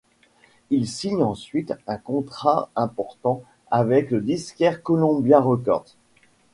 Il 0.71 0.87
signe 0.87 1.21
ensuite 1.21 1.75
un 1.85 1.97
contrat 1.97 2.71
important 2.75 3.43
avec 3.69 4.09
le 4.09 4.19
disquaire 4.19 4.81
Columbia 4.81 5.39
Records. 5.39 5.95